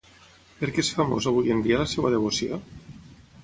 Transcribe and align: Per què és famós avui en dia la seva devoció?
Per 0.61 0.69
què 0.77 0.83
és 0.85 0.89
famós 1.01 1.29
avui 1.33 1.55
en 1.59 1.61
dia 1.67 1.79
la 1.85 1.87
seva 1.95 2.15
devoció? 2.17 2.61